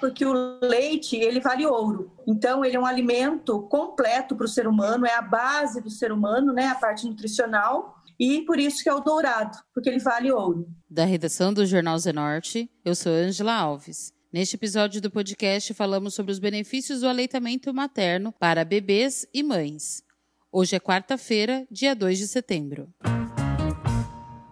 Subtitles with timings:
[0.00, 2.12] Porque o leite, ele vale ouro.
[2.26, 6.12] Então, ele é um alimento completo para o ser humano, é a base do ser
[6.12, 6.66] humano, né?
[6.68, 7.96] A parte nutricional.
[8.18, 10.68] E por isso que é o dourado, porque ele vale ouro.
[10.90, 14.12] Da redação do Jornal Zenorte, eu sou Angela Alves.
[14.32, 20.02] Neste episódio do podcast, falamos sobre os benefícios do aleitamento materno para bebês e mães.
[20.50, 22.92] Hoje é quarta-feira, dia 2 de setembro.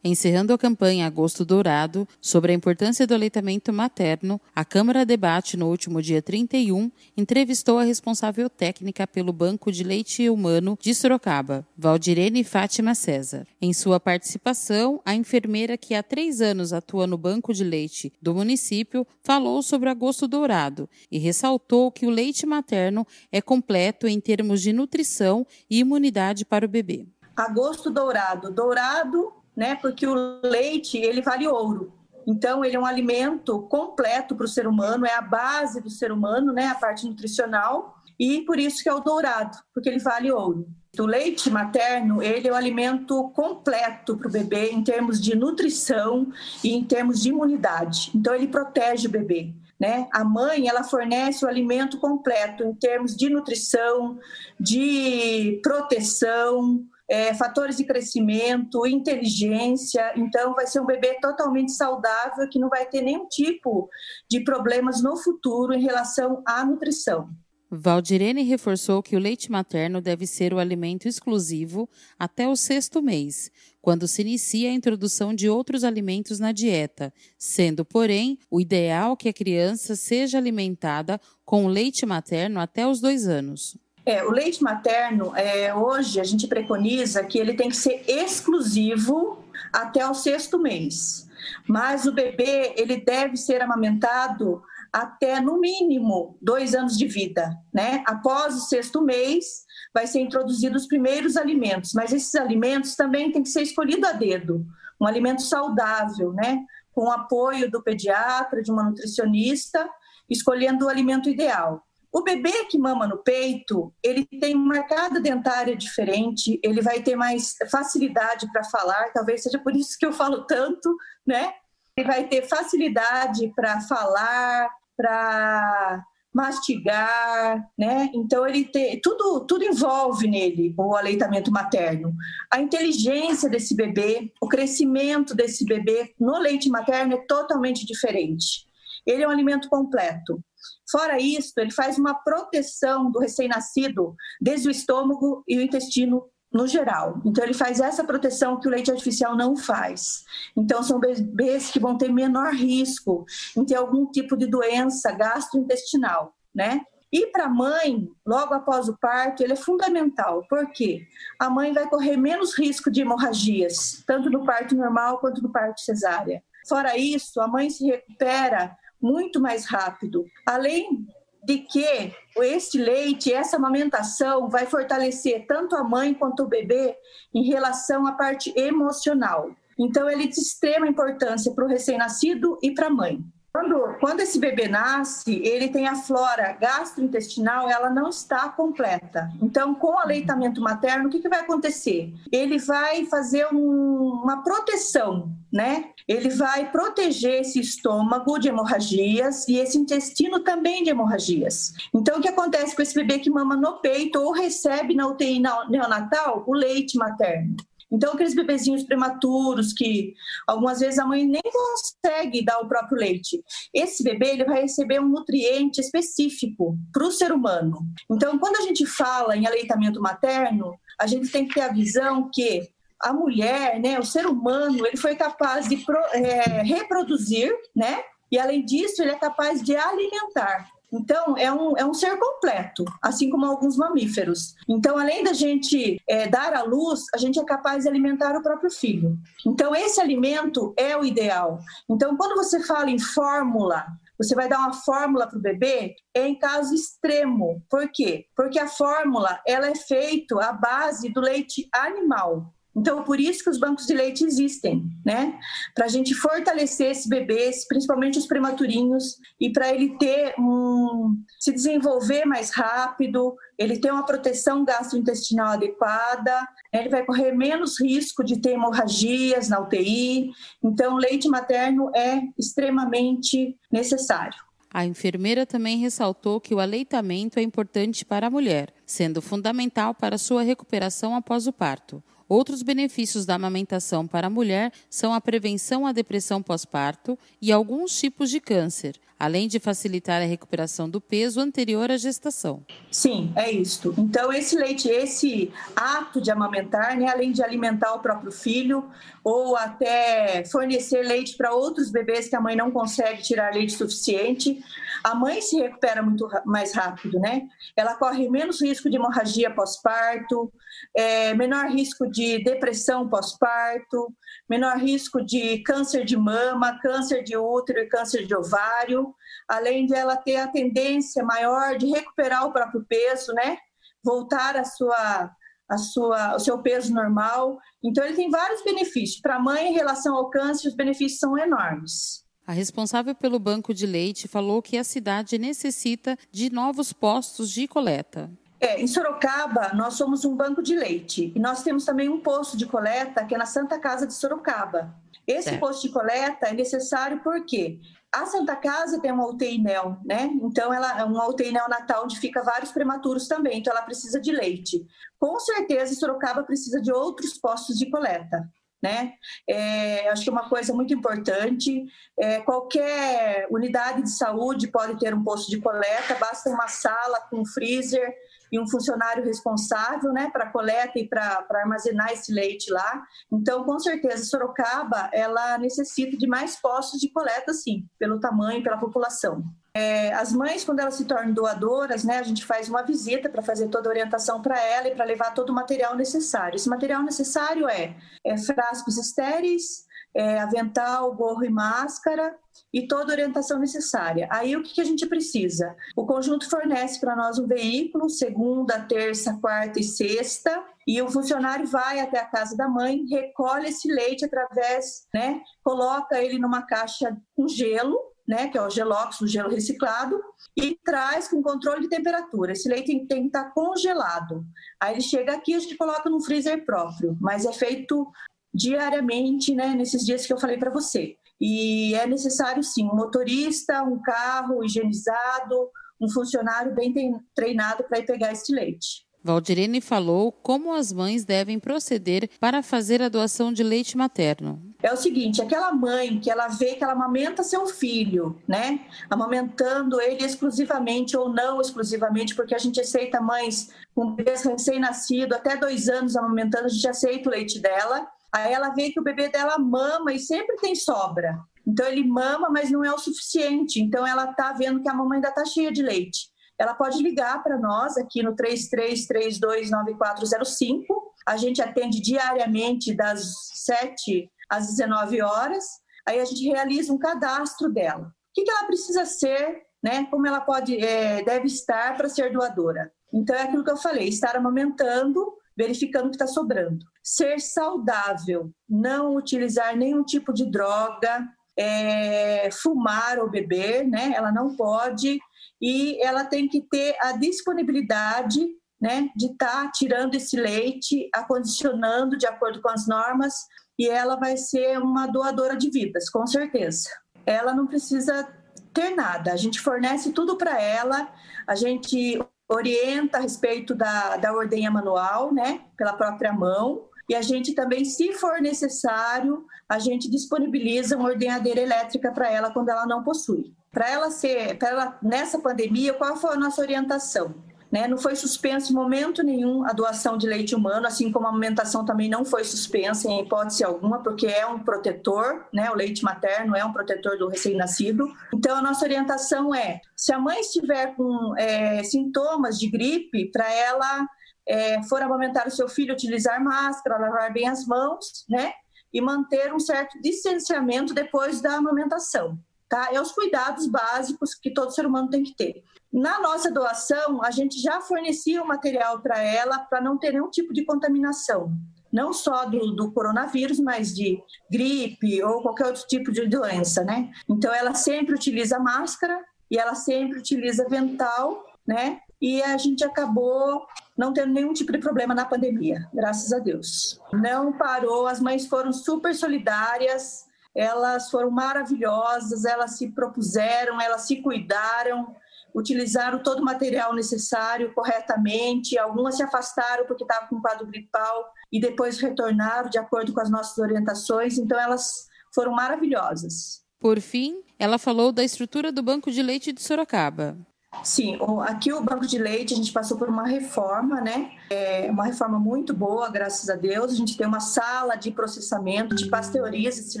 [0.02, 5.68] Encerrando a campanha Agosto Dourado sobre a importância do aleitamento materno, a Câmara Debate, no
[5.68, 12.42] último dia 31, entrevistou a responsável técnica pelo Banco de Leite Humano de Sorocaba, Valdirene
[12.42, 13.46] Fátima César.
[13.60, 18.34] Em sua participação, a enfermeira que há três anos atua no Banco de Leite do
[18.34, 24.62] município falou sobre Agosto Dourado e ressaltou que o leite materno é completo em termos
[24.62, 27.06] de nutrição e imunidade para o bebê.
[27.36, 28.50] Agosto Dourado.
[28.50, 29.74] Dourado né?
[29.74, 31.92] Porque o leite, ele vale ouro.
[32.26, 36.10] Então, ele é um alimento completo para o ser humano, é a base do ser
[36.10, 36.68] humano, né?
[36.68, 38.02] A parte nutricional.
[38.18, 40.66] E por isso que é o dourado, porque ele vale ouro.
[40.98, 46.32] O leite materno, ele é o alimento completo para o bebê em termos de nutrição
[46.64, 48.10] e em termos de imunidade.
[48.14, 49.52] Então, ele protege o bebê.
[49.78, 50.08] Né?
[50.10, 54.18] A mãe ela fornece o alimento completo em termos de nutrição,
[54.58, 60.12] de proteção, é, fatores de crescimento, inteligência.
[60.16, 63.88] Então, vai ser um bebê totalmente saudável que não vai ter nenhum tipo
[64.30, 67.28] de problemas no futuro em relação à nutrição.
[67.72, 71.88] Valdirene reforçou que o leite materno deve ser o alimento exclusivo
[72.18, 73.50] até o sexto mês,
[73.80, 79.28] quando se inicia a introdução de outros alimentos na dieta, sendo, porém, o ideal que
[79.28, 83.76] a criança seja alimentada com leite materno até os dois anos.
[84.04, 89.44] É, o leite materno, é, hoje a gente preconiza que ele tem que ser exclusivo
[89.72, 91.28] até o sexto mês.
[91.68, 94.62] Mas o bebê, ele deve ser amamentado
[94.92, 98.02] até, no mínimo, dois anos de vida, né?
[98.06, 101.92] Após o sexto mês, vai ser introduzido os primeiros alimentos.
[101.94, 104.66] Mas esses alimentos também têm que ser escolhidos a dedo.
[105.00, 106.58] Um alimento saudável, né?
[106.92, 109.88] Com o apoio do pediatra, de uma nutricionista,
[110.28, 111.86] escolhendo o alimento ideal.
[112.12, 117.54] O bebê que mama no peito, ele tem marcada dentária diferente, ele vai ter mais
[117.70, 120.94] facilidade para falar, talvez seja por isso que eu falo tanto,
[121.24, 121.52] né?
[121.96, 128.10] Ele vai ter facilidade para falar, para mastigar, né?
[128.14, 132.14] Então ele tem tudo tudo envolve nele o aleitamento materno.
[132.50, 138.64] A inteligência desse bebê, o crescimento desse bebê no leite materno é totalmente diferente.
[139.06, 140.42] Ele é um alimento completo.
[140.90, 146.66] Fora isso, ele faz uma proteção do recém-nascido desde o estômago e o intestino no
[146.66, 147.20] geral.
[147.24, 150.24] Então, ele faz essa proteção que o leite artificial não faz.
[150.56, 153.24] Então, são bebês que vão ter menor risco
[153.56, 156.80] em ter algum tipo de doença gastrointestinal, né?
[157.12, 160.44] E para a mãe, logo após o parto, ele é fundamental.
[160.48, 161.06] Por quê?
[161.38, 165.80] A mãe vai correr menos risco de hemorragias, tanto no parto normal quanto no parto
[165.80, 166.42] cesárea.
[166.68, 170.24] Fora isso, a mãe se recupera muito mais rápido.
[170.46, 171.06] Além
[171.42, 176.94] de que este leite, essa amamentação vai fortalecer tanto a mãe quanto o bebê
[177.34, 179.50] em relação à parte emocional.
[179.78, 183.24] Então, ele é de extrema importância para o recém-nascido e para a mãe.
[183.52, 189.28] Quando, quando esse bebê nasce, ele tem a flora gastrointestinal, ela não está completa.
[189.42, 192.14] Então, com o aleitamento materno, o que, que vai acontecer?
[192.30, 193.89] Ele vai fazer um,
[194.22, 195.90] uma proteção, né?
[196.06, 201.72] Ele vai proteger esse estômago de hemorragias e esse intestino também de hemorragias.
[201.94, 205.40] Então, o que acontece com esse bebê que mama no peito ou recebe na UTI
[205.68, 207.56] neonatal o leite materno?
[207.92, 210.14] Então, aqueles bebezinhos prematuros que
[210.46, 213.42] algumas vezes a mãe nem consegue dar o próprio leite.
[213.74, 217.84] Esse bebê ele vai receber um nutriente específico para o ser humano.
[218.08, 222.30] Então, quando a gente fala em aleitamento materno, a gente tem que ter a visão
[222.32, 222.68] que
[223.00, 228.02] a mulher, né, o ser humano, ele foi capaz de pro, é, reproduzir, né?
[228.30, 230.70] E além disso, ele é capaz de alimentar.
[230.92, 234.56] Então, é um, é um ser completo, assim como alguns mamíferos.
[234.68, 238.42] Então, além da gente é, dar à luz, a gente é capaz de alimentar o
[238.42, 239.16] próprio filho.
[239.46, 241.60] Então, esse alimento é o ideal.
[241.88, 243.86] Então, quando você fala em fórmula,
[244.18, 247.62] você vai dar uma fórmula para o bebê, é em caso extremo.
[247.70, 248.26] Por quê?
[248.36, 252.52] Porque a fórmula ela é feita à base do leite animal.
[252.80, 255.38] Então, por isso que os bancos de leite existem, né?
[255.74, 261.22] Para a gente fortalecer esses bebês, principalmente os prematurinhos, e para ele ter um.
[261.38, 266.40] se desenvolver mais rápido, ele ter uma proteção gastrointestinal adequada,
[266.72, 266.80] né?
[266.80, 270.30] ele vai correr menos risco de ter hemorragias na UTI.
[270.64, 274.38] Então, leite materno é extremamente necessário.
[274.72, 280.16] A enfermeira também ressaltou que o aleitamento é importante para a mulher, sendo fundamental para
[280.16, 282.02] sua recuperação após o parto.
[282.30, 287.98] Outros benefícios da amamentação para a mulher são a prevenção à depressão pós-parto e alguns
[287.98, 292.62] tipos de câncer, além de facilitar a recuperação do peso anterior à gestação.
[292.88, 293.92] Sim, é isto.
[293.98, 298.88] Então, esse leite, esse ato de amamentar, né, além de alimentar o próprio filho
[299.24, 304.62] ou até fornecer leite para outros bebês que a mãe não consegue tirar leite suficiente,
[305.02, 307.42] a mãe se recupera muito mais rápido, né?
[307.76, 310.52] Ela corre menos risco de hemorragia pós-parto,
[310.96, 314.14] é, menor risco de depressão pós-parto,
[314.48, 319.14] menor risco de câncer de mama, câncer de útero e câncer de ovário,
[319.48, 323.56] além de ela ter a tendência maior de recuperar o próprio peso, né?
[324.02, 325.30] Voltar a sua
[325.70, 327.56] a sua, o seu peso normal.
[327.80, 329.20] Então, ele tem vários benefícios.
[329.20, 332.24] Para a mãe, em relação ao câncer, os benefícios são enormes.
[332.50, 337.68] A responsável pelo banco de leite falou que a cidade necessita de novos postos de
[337.68, 338.28] coleta.
[338.58, 342.56] É, em Sorocaba, nós somos um banco de leite e nós temos também um posto
[342.56, 344.92] de coleta que é na Santa Casa de Sorocaba.
[345.28, 347.78] Esse posto de coleta é necessário porque
[348.12, 350.28] a Santa Casa tem uma UTI NEL, né?
[350.42, 354.32] Então, ela é uma UTI neonatal onde fica vários prematuros também, então ela precisa de
[354.32, 354.84] leite.
[355.20, 358.50] Com certeza, Sorocaba precisa de outros postos de coleta
[358.82, 359.14] né?
[359.48, 361.84] É, acho que uma coisa muito importante.
[362.18, 367.44] É, qualquer unidade de saúde pode ter um posto de coleta, basta uma sala com
[367.44, 368.14] freezer
[368.52, 373.02] e um funcionário responsável, né, para coleta e para armazenar esse leite lá.
[373.32, 378.78] Então, com certeza, Sorocaba ela necessita de mais postos de coleta, sim, pelo tamanho, pela
[378.78, 379.44] população.
[379.72, 383.42] É, as mães, quando elas se tornam doadoras, né, a gente faz uma visita para
[383.42, 386.56] fazer toda a orientação para ela e para levar todo o material necessário.
[386.56, 392.36] Esse material necessário é, é frascos estéreis, é, avental, gorro e máscara
[392.72, 394.28] e toda a orientação necessária.
[394.30, 395.76] Aí o que, que a gente precisa?
[395.96, 401.66] O conjunto fornece para nós um veículo, segunda, terça, quarta e sexta, e o funcionário
[401.66, 407.16] vai até a casa da mãe, recolhe esse leite através, né, coloca ele numa caixa
[407.36, 410.22] com gelo né, que é o gelox, o gelo reciclado,
[410.56, 412.52] e traz com controle de temperatura.
[412.52, 414.44] Esse leite tem, tem que estar congelado.
[414.80, 418.06] Aí ele chega aqui, a gente coloca no freezer próprio, mas é feito
[418.54, 421.16] diariamente, né, nesses dias que eu falei para você.
[421.40, 425.68] E é necessário sim um motorista, um carro higienizado,
[426.00, 426.94] um funcionário bem
[427.34, 429.04] treinado para ir pegar esse leite.
[429.24, 434.69] Valdirene falou como as mães devem proceder para fazer a doação de leite materno.
[434.82, 438.80] É o seguinte, aquela mãe que ela vê que ela amamenta seu filho, né?
[439.10, 445.56] Amamentando ele exclusivamente ou não exclusivamente, porque a gente aceita mães com bebês recém-nascido, até
[445.56, 448.06] dois anos amamentando, a gente aceita o leite dela.
[448.32, 451.38] Aí ela vê que o bebê dela mama e sempre tem sobra.
[451.66, 453.80] Então ele mama, mas não é o suficiente.
[453.80, 456.30] Então ela tá vendo que a mamãe ainda está cheia de leite
[456.60, 460.84] ela pode ligar para nós aqui no 33329405.
[461.26, 465.64] A gente atende diariamente das 7 às 19 horas.
[466.06, 468.06] Aí a gente realiza um cadastro dela.
[468.06, 470.06] O que, que ela precisa ser, né?
[470.10, 472.92] Como ela pode, é, deve estar para ser doadora.
[473.12, 476.84] Então é aquilo que eu falei: estar amamentando, verificando o que está sobrando.
[477.02, 481.26] Ser saudável, não utilizar nenhum tipo de droga,
[481.56, 484.12] é, fumar ou beber, né?
[484.14, 485.20] Ela não pode
[485.60, 488.40] e ela tem que ter a disponibilidade
[488.80, 493.34] né, de estar tá tirando esse leite, acondicionando de acordo com as normas,
[493.80, 496.86] e ela vai ser uma doadora de vidas, com certeza.
[497.24, 498.28] Ela não precisa
[498.74, 501.10] ter nada, a gente fornece tudo para ela,
[501.46, 507.22] a gente orienta a respeito da, da ordenha manual, né, pela própria mão, e a
[507.22, 512.84] gente também, se for necessário, a gente disponibiliza uma ordenhadeira elétrica para ela quando ela
[512.84, 513.54] não possui.
[513.72, 517.34] Para ela ser, para ela nessa pandemia, qual foi a nossa orientação?
[517.70, 517.86] Né?
[517.86, 521.84] Não foi suspenso em momento nenhum a doação de leite humano, assim como a amamentação
[521.84, 525.70] também não foi suspensa em hipótese alguma, porque é um protetor, né?
[525.70, 528.12] O leite materno é um protetor do recém-nascido.
[528.34, 533.48] Então a nossa orientação é, se a mãe estiver com é, sintomas de gripe, para
[533.52, 534.06] ela
[534.48, 538.52] é, for amamentar o seu filho, utilizar máscara, lavar bem as mãos, né?
[538.92, 542.36] E manter um certo distanciamento depois da amamentação
[542.70, 542.88] tá?
[542.92, 545.64] É os cuidados básicos que todo ser humano tem que ter.
[545.92, 550.30] Na nossa doação, a gente já fornecia o material para ela para não ter nenhum
[550.30, 551.52] tipo de contaminação,
[551.92, 557.10] não só do, do, coronavírus, mas de gripe ou qualquer outro tipo de doença, né?
[557.28, 562.00] Então, ela sempre utiliza máscara e ela sempre utiliza vental, né?
[562.22, 567.00] E a gente acabou não tendo nenhum tipo de problema na pandemia, graças a Deus.
[567.12, 574.16] Não parou, as mães foram super solidárias, elas foram maravilhosas, elas se propuseram, elas se
[574.16, 575.14] cuidaram,
[575.54, 581.60] utilizaram todo o material necessário corretamente, algumas se afastaram porque estavam com quadro gripal e
[581.60, 586.62] depois retornaram de acordo com as nossas orientações, então elas foram maravilhosas.
[586.78, 590.36] Por fim, ela falou da estrutura do Banco de Leite de Sorocaba.
[590.84, 594.32] Sim, aqui o Banco de Leite a gente passou por uma reforma, né?
[594.48, 596.92] É uma reforma muito boa, graças a Deus.
[596.92, 600.00] A gente tem uma sala de processamento, de pasteuriza esse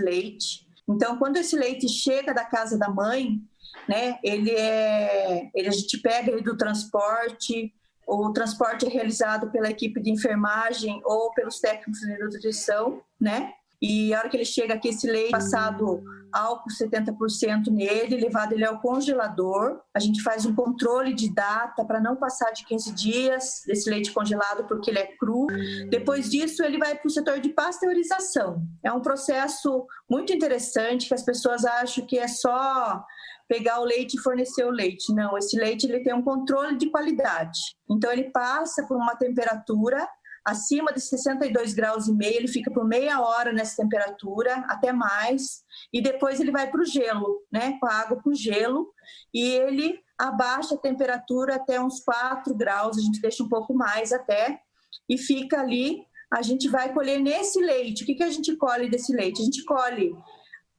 [0.00, 0.66] leite.
[0.88, 3.40] Então, quando esse leite chega da casa da mãe,
[3.88, 4.18] né?
[4.22, 7.72] Ele é, ele, a gente pega ele do transporte,
[8.06, 13.52] o transporte é realizado pela equipe de enfermagem ou pelos técnicos de nutrição, né?
[13.80, 18.64] E a hora que ele chega aqui, esse leite passado álcool 70% nele, levado ele
[18.64, 19.80] ao congelador.
[19.94, 24.12] A gente faz um controle de data para não passar de 15 dias desse leite
[24.12, 25.46] congelado, porque ele é cru.
[25.88, 28.62] Depois disso, ele vai para o setor de pasteurização.
[28.84, 33.04] É um processo muito interessante que as pessoas acham que é só
[33.48, 35.12] pegar o leite e fornecer o leite.
[35.12, 37.58] Não, esse leite ele tem um controle de qualidade.
[37.90, 40.08] Então ele passa por uma temperatura
[40.44, 45.62] acima de 62 graus e meio, ele fica por meia hora nessa temperatura, até mais,
[45.92, 48.92] e depois ele vai para o gelo, né, com a água com gelo,
[49.32, 54.12] e ele abaixa a temperatura até uns 4 graus, a gente deixa um pouco mais
[54.12, 54.60] até,
[55.08, 58.02] e fica ali, a gente vai colher nesse leite.
[58.02, 59.42] O que, que a gente colhe desse leite?
[59.42, 60.14] A gente colhe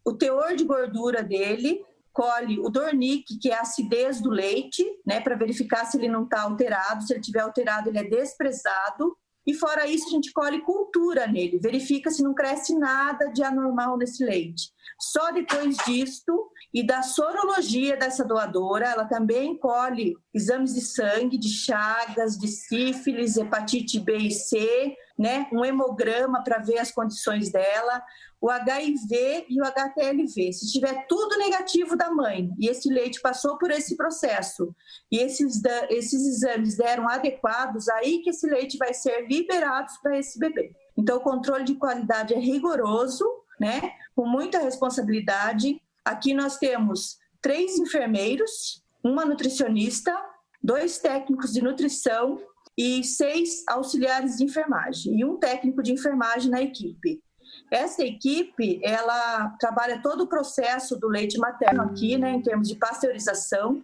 [0.06, 5.20] o teor de gordura dele, colhe o dornique, que é a acidez do leite, né,
[5.20, 7.04] para verificar se ele não está alterado.
[7.04, 9.18] Se ele tiver alterado, ele é desprezado.
[9.46, 13.98] E fora isso, a gente colhe cultura nele, verifica se não cresce nada de anormal
[13.98, 14.72] nesse leite.
[15.00, 21.50] Só depois disto e da sorologia dessa doadora, ela também colhe exames de sangue, de
[21.50, 25.48] chagas, de sífilis, hepatite B e C, né?
[25.52, 28.02] um hemograma para ver as condições dela,
[28.40, 30.54] o HIV e o HTLV.
[30.54, 34.74] Se tiver tudo negativo da mãe e esse leite passou por esse processo
[35.12, 40.40] e esses, esses exames deram adequados, aí que esse leite vai ser liberado para esse
[40.40, 40.72] bebê.
[40.98, 43.26] Então, o controle de qualidade é rigoroso,
[43.60, 43.94] né?
[44.16, 45.82] com muita responsabilidade.
[46.04, 50.16] Aqui nós temos três enfermeiros, uma nutricionista,
[50.64, 52.40] dois técnicos de nutrição
[52.78, 57.22] e seis auxiliares de enfermagem e um técnico de enfermagem na equipe.
[57.70, 62.76] Essa equipe, ela trabalha todo o processo do leite materno aqui, né, em termos de
[62.76, 63.82] pasteurização.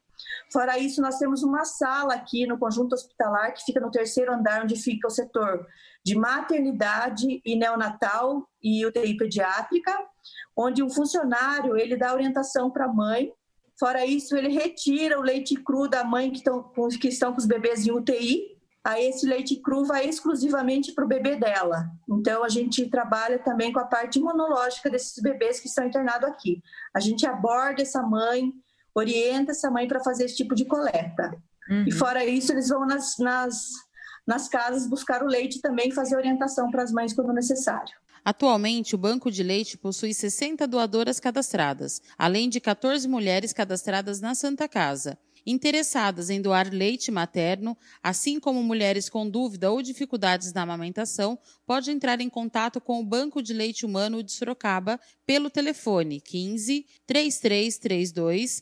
[0.51, 4.63] Fora isso, nós temos uma sala aqui no conjunto hospitalar que fica no terceiro andar,
[4.63, 5.65] onde fica o setor
[6.03, 9.93] de maternidade e neonatal e UTI pediátrica,
[10.55, 13.31] onde o funcionário ele dá orientação para a mãe.
[13.79, 17.45] Fora isso, ele retira o leite cru da mãe que estão, que estão com os
[17.45, 21.89] bebês em UTI aí esse leite cru vai exclusivamente para o bebê dela.
[22.09, 26.63] Então, a gente trabalha também com a parte imunológica desses bebês que estão internados aqui.
[26.95, 28.53] A gente aborda essa mãe,
[28.97, 31.37] orienta essa mãe para fazer esse tipo de coleta.
[31.69, 31.85] Uhum.
[31.87, 33.69] E fora isso, eles vão nas, nas,
[34.25, 37.93] nas casas buscar o leite também e fazer orientação para as mães quando necessário.
[38.25, 44.33] Atualmente, o banco de leite possui 60 doadoras cadastradas, além de 14 mulheres cadastradas na
[44.33, 50.63] Santa Casa interessadas em doar leite materno, assim como mulheres com dúvida ou dificuldades na
[50.63, 56.19] amamentação, pode entrar em contato com o Banco de Leite Humano de Sorocaba pelo telefone
[56.19, 58.61] 15 3332